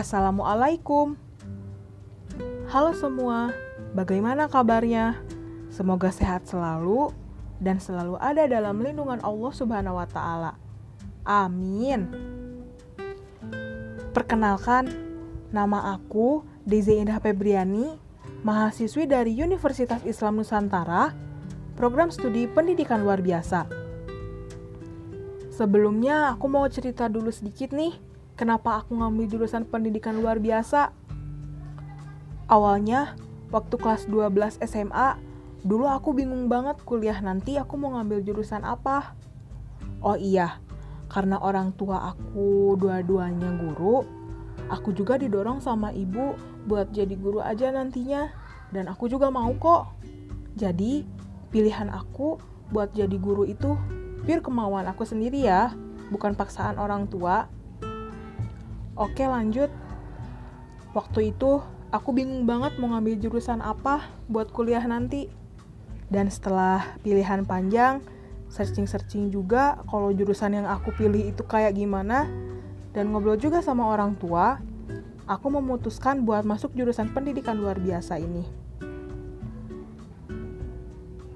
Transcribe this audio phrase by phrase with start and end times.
[0.00, 1.12] Assalamualaikum.
[2.72, 3.52] Halo semua,
[3.92, 5.20] bagaimana kabarnya?
[5.68, 7.12] Semoga sehat selalu
[7.60, 10.56] dan selalu ada dalam lindungan Allah Subhanahu wa taala.
[11.20, 12.08] Amin.
[14.16, 14.88] Perkenalkan,
[15.52, 17.92] nama aku Dezi Indah Febriani,
[18.40, 21.12] mahasiswi dari Universitas Islam Nusantara,
[21.76, 23.68] program studi pendidikan luar biasa.
[25.52, 28.08] Sebelumnya aku mau cerita dulu sedikit nih
[28.40, 30.96] kenapa aku ngambil jurusan pendidikan luar biasa.
[32.48, 33.12] Awalnya,
[33.52, 35.20] waktu kelas 12 SMA,
[35.60, 39.12] dulu aku bingung banget kuliah nanti aku mau ngambil jurusan apa.
[40.00, 40.56] Oh iya,
[41.12, 44.08] karena orang tua aku dua-duanya guru,
[44.72, 46.32] aku juga didorong sama ibu
[46.64, 48.32] buat jadi guru aja nantinya.
[48.72, 49.92] Dan aku juga mau kok.
[50.56, 51.04] Jadi,
[51.52, 52.40] pilihan aku
[52.72, 53.76] buat jadi guru itu
[54.24, 55.76] pure kemauan aku sendiri ya,
[56.08, 57.59] bukan paksaan orang tua.
[59.00, 59.72] Oke lanjut.
[60.92, 65.32] Waktu itu aku bingung banget mau ngambil jurusan apa buat kuliah nanti.
[66.12, 68.04] Dan setelah pilihan panjang,
[68.52, 72.28] searching-searching juga kalau jurusan yang aku pilih itu kayak gimana,
[72.92, 74.60] dan ngobrol juga sama orang tua,
[75.24, 78.44] aku memutuskan buat masuk jurusan pendidikan luar biasa ini.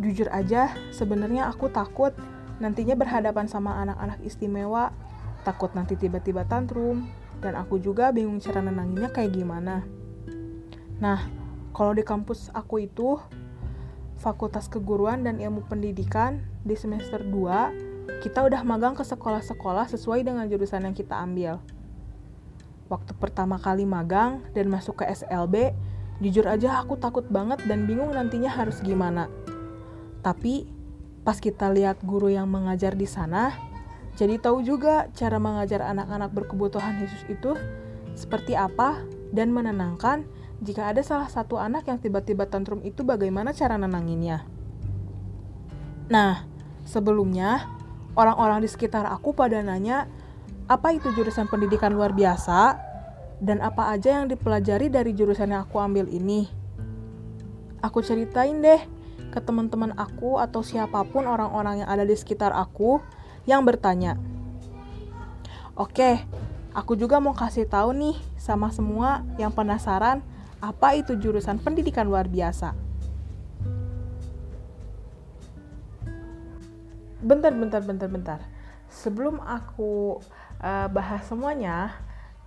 [0.00, 2.16] Jujur aja, sebenarnya aku takut
[2.56, 4.94] nantinya berhadapan sama anak-anak istimewa,
[5.42, 9.84] takut nanti tiba-tiba tantrum, dan aku juga bingung cara nenanginnya kayak gimana.
[11.00, 11.24] Nah,
[11.72, 13.16] kalau di kampus aku itu
[14.20, 20.44] Fakultas Keguruan dan Ilmu Pendidikan di semester 2 kita udah magang ke sekolah-sekolah sesuai dengan
[20.44, 21.62] jurusan yang kita ambil.
[22.90, 25.72] Waktu pertama kali magang dan masuk ke SLB,
[26.18, 29.30] jujur aja aku takut banget dan bingung nantinya harus gimana.
[30.20, 30.66] Tapi
[31.22, 33.54] pas kita lihat guru yang mengajar di sana,
[34.18, 37.54] jadi tahu juga cara mengajar anak-anak berkebutuhan khusus itu
[38.14, 40.26] seperti apa dan menenangkan
[40.60, 44.44] jika ada salah satu anak yang tiba-tiba tantrum itu bagaimana cara nenanginnya.
[46.12, 46.44] Nah,
[46.84, 47.70] sebelumnya
[48.18, 50.04] orang-orang di sekitar aku pada nanya
[50.68, 52.76] apa itu jurusan pendidikan luar biasa
[53.40, 56.44] dan apa aja yang dipelajari dari jurusan yang aku ambil ini.
[57.80, 58.84] Aku ceritain deh
[59.32, 63.00] ke teman-teman aku atau siapa pun orang-orang yang ada di sekitar aku
[63.50, 64.14] yang bertanya.
[65.74, 66.22] Oke,
[66.70, 70.22] aku juga mau kasih tahu nih sama semua yang penasaran
[70.60, 72.76] apa itu jurusan pendidikan luar biasa.
[77.20, 78.40] Bentar, bentar, bentar, bentar.
[78.88, 80.20] Sebelum aku
[80.60, 81.96] uh, bahas semuanya,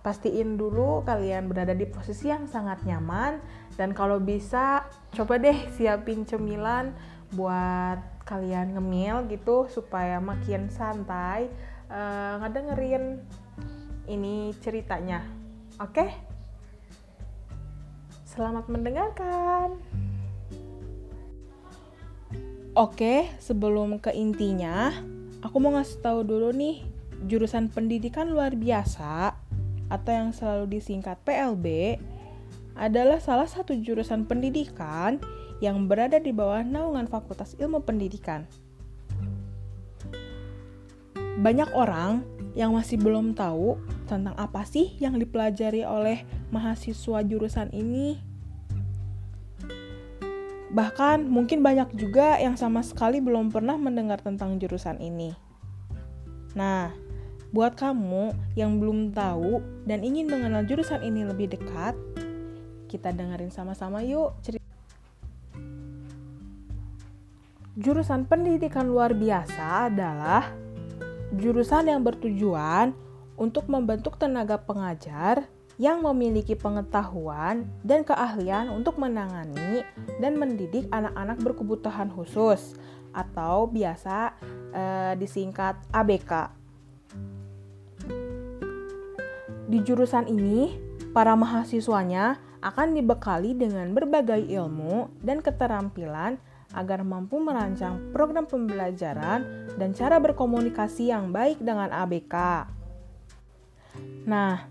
[0.00, 3.42] pastiin dulu kalian berada di posisi yang sangat nyaman
[3.76, 6.96] dan kalau bisa coba deh siapin cemilan
[7.34, 11.50] buat kalian ngemil gitu supaya makin santai
[11.90, 13.18] uh, ngedengerin
[14.06, 15.26] ini ceritanya.
[15.82, 16.06] Oke?
[16.06, 16.10] Okay?
[18.22, 19.74] Selamat mendengarkan.
[22.78, 24.94] Oke, sebelum ke intinya,
[25.42, 26.86] aku mau ngasih tahu dulu nih,
[27.26, 29.34] jurusan pendidikan luar biasa
[29.90, 31.98] atau yang selalu disingkat PLB
[32.80, 35.20] adalah salah satu jurusan pendidikan
[35.60, 38.48] yang berada di bawah naungan Fakultas Ilmu Pendidikan.
[41.44, 42.24] Banyak orang
[42.56, 43.76] yang masih belum tahu
[44.08, 48.18] tentang apa sih yang dipelajari oleh mahasiswa jurusan ini.
[50.72, 55.36] Bahkan mungkin banyak juga yang sama sekali belum pernah mendengar tentang jurusan ini.
[56.56, 56.90] Nah,
[57.50, 61.98] buat kamu yang belum tahu dan ingin mengenal jurusan ini lebih dekat,
[62.90, 64.66] kita dengerin sama-sama yuk cerita
[67.78, 70.50] Jurusan pendidikan luar biasa adalah
[71.38, 72.92] jurusan yang bertujuan
[73.38, 75.46] untuk membentuk tenaga pengajar
[75.80, 79.86] yang memiliki pengetahuan dan keahlian untuk menangani
[80.20, 82.76] dan mendidik anak-anak berkebutuhan khusus
[83.16, 84.36] atau biasa
[84.76, 86.52] eh, disingkat ABK.
[89.70, 90.74] Di jurusan ini,
[91.16, 96.36] para mahasiswanya akan dibekali dengan berbagai ilmu dan keterampilan
[96.76, 102.34] agar mampu merancang program pembelajaran dan cara berkomunikasi yang baik dengan ABK.
[104.28, 104.70] Nah,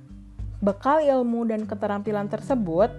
[0.64, 2.94] bekal ilmu dan keterampilan tersebut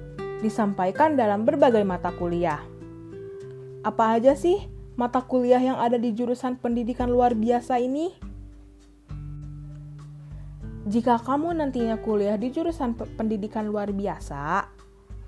[0.44, 2.60] disampaikan dalam berbagai mata kuliah.
[3.80, 4.68] Apa aja sih
[5.00, 8.12] mata kuliah yang ada di jurusan pendidikan luar biasa ini?
[10.90, 14.64] Jika kamu nantinya kuliah di jurusan pendidikan luar biasa,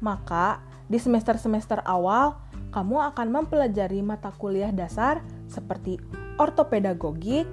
[0.02, 0.60] maka
[0.90, 2.36] di semester-semester awal
[2.74, 5.96] kamu akan mempelajari mata kuliah dasar seperti
[6.36, 7.46] ortopedagogik,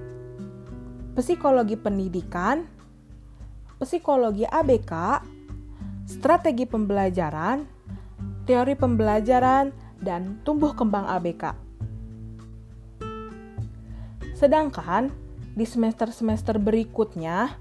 [1.13, 2.65] psikologi pendidikan,
[3.77, 4.91] psikologi ABK,
[6.09, 7.63] strategi pembelajaran,
[8.49, 11.53] teori pembelajaran, dan tumbuh kembang ABK.
[14.39, 15.11] Sedangkan
[15.53, 17.59] di semester-semester berikutnya,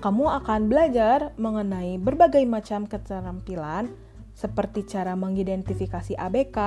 [0.00, 3.92] kamu akan belajar mengenai berbagai macam keterampilan
[4.34, 6.58] seperti cara mengidentifikasi ABK,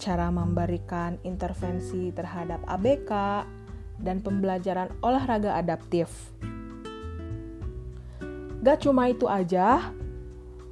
[0.00, 3.12] cara memberikan intervensi terhadap ABK,
[4.00, 6.32] dan pembelajaran olahraga adaptif.
[8.64, 9.92] Gak cuma itu aja,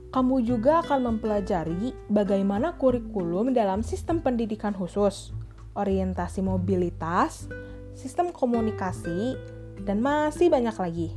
[0.09, 5.37] kamu juga akan mempelajari bagaimana kurikulum dalam sistem pendidikan khusus,
[5.77, 7.49] orientasi mobilitas,
[7.93, 9.37] sistem komunikasi,
[9.85, 11.09] dan masih banyak lagi.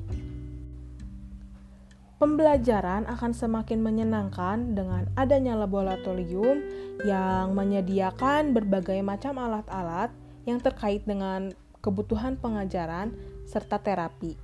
[2.21, 6.61] Pembelajaran akan semakin menyenangkan dengan adanya laboratorium
[7.01, 10.13] yang menyediakan berbagai macam alat-alat
[10.45, 11.49] yang terkait dengan
[11.81, 13.09] kebutuhan pengajaran
[13.49, 14.37] serta terapi.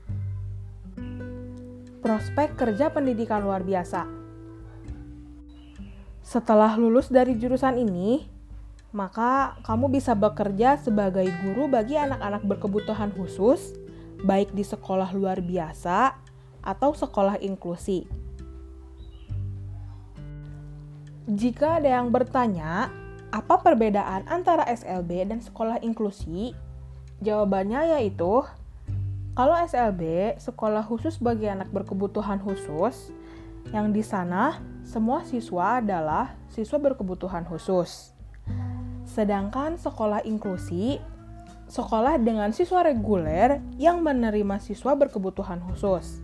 [2.01, 4.09] Prospek kerja pendidikan luar biasa.
[6.25, 8.25] Setelah lulus dari jurusan ini,
[8.89, 13.77] maka kamu bisa bekerja sebagai guru bagi anak-anak berkebutuhan khusus,
[14.25, 16.25] baik di sekolah luar biasa
[16.65, 18.07] atau sekolah inklusi.
[21.27, 22.87] Jika ada yang bertanya,
[23.35, 26.55] apa perbedaan antara SLB dan sekolah inklusi?
[27.19, 28.47] Jawabannya yaitu,
[29.35, 33.11] kalau SLB, sekolah khusus bagi anak berkebutuhan khusus,
[33.75, 38.15] yang di sana semua siswa adalah siswa berkebutuhan khusus.
[39.03, 41.03] Sedangkan sekolah inklusi,
[41.67, 46.23] sekolah dengan siswa reguler yang menerima siswa berkebutuhan khusus.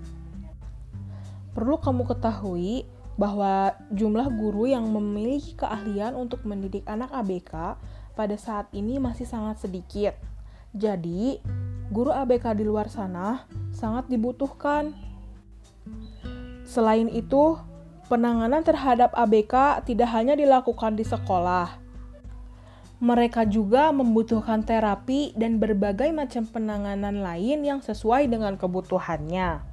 [1.53, 7.77] Perlu kamu ketahui bahwa jumlah guru yang memiliki keahlian untuk mendidik anak ABK
[8.17, 10.17] pada saat ini masih sangat sedikit.
[10.73, 11.37] Jadi,
[11.93, 14.97] guru ABK di luar sana sangat dibutuhkan.
[16.65, 17.61] Selain itu,
[18.09, 21.83] penanganan terhadap ABK tidak hanya dilakukan di sekolah,
[23.03, 29.72] mereka juga membutuhkan terapi dan berbagai macam penanganan lain yang sesuai dengan kebutuhannya.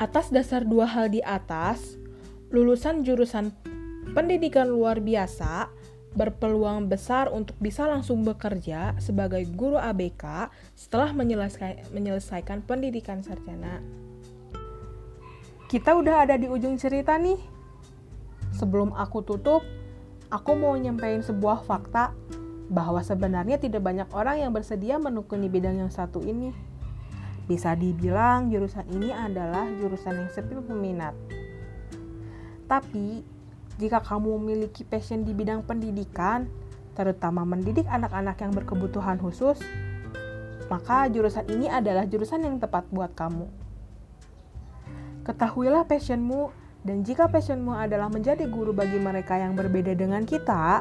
[0.00, 2.00] Atas dasar dua hal di atas,
[2.48, 3.52] lulusan jurusan
[4.16, 5.68] pendidikan luar biasa
[6.12, 11.12] berpeluang besar untuk bisa langsung bekerja sebagai guru ABK setelah
[11.92, 13.80] menyelesaikan, pendidikan sarjana.
[15.68, 17.40] Kita udah ada di ujung cerita nih.
[18.52, 19.64] Sebelum aku tutup,
[20.28, 22.12] aku mau nyampein sebuah fakta
[22.68, 26.71] bahwa sebenarnya tidak banyak orang yang bersedia menekuni bidang yang satu ini.
[27.52, 31.12] Bisa dibilang jurusan ini adalah jurusan yang sepi peminat.
[32.64, 33.20] Tapi,
[33.76, 36.48] jika kamu memiliki passion di bidang pendidikan,
[36.96, 39.60] terutama mendidik anak-anak yang berkebutuhan khusus,
[40.72, 43.44] maka jurusan ini adalah jurusan yang tepat buat kamu.
[45.28, 46.48] Ketahuilah passionmu
[46.88, 50.80] dan jika passionmu adalah menjadi guru bagi mereka yang berbeda dengan kita,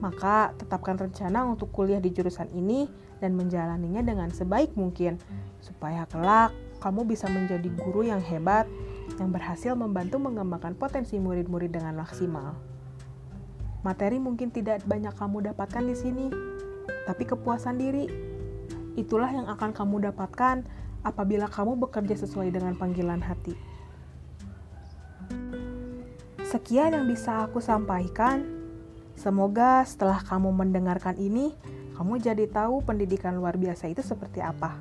[0.00, 2.88] maka tetapkan rencana untuk kuliah di jurusan ini
[3.20, 5.20] dan menjalaninya dengan sebaik mungkin,
[5.60, 8.64] supaya kelak kamu bisa menjadi guru yang hebat
[9.20, 12.56] yang berhasil membantu mengembangkan potensi murid-murid dengan maksimal.
[13.80, 16.26] Materi mungkin tidak banyak kamu dapatkan di sini,
[17.08, 18.04] tapi kepuasan diri
[18.96, 20.64] itulah yang akan kamu dapatkan
[21.00, 23.56] apabila kamu bekerja sesuai dengan panggilan hati.
[26.44, 28.59] Sekian yang bisa aku sampaikan.
[29.20, 31.52] Semoga setelah kamu mendengarkan ini,
[32.00, 34.80] kamu jadi tahu pendidikan luar biasa itu seperti apa.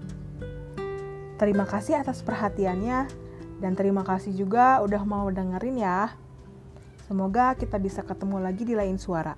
[1.36, 3.12] Terima kasih atas perhatiannya,
[3.60, 6.16] dan terima kasih juga udah mau dengerin ya.
[7.04, 9.36] Semoga kita bisa ketemu lagi di lain suara.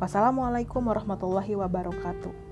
[0.00, 2.51] Wassalamualaikum warahmatullahi wabarakatuh.